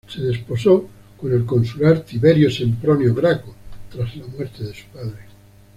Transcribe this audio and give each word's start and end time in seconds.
Se 0.11 0.19
desposó 0.19 0.87
con 1.15 1.31
el 1.31 1.45
consular 1.45 1.99
Tiberio 1.99 2.49
Sempronio 2.49 3.13
Graco 3.13 3.53
tras 3.91 4.15
la 4.17 4.25
muerte 4.25 4.63
de 4.63 4.73
su 4.73 4.87
padre. 4.91 5.25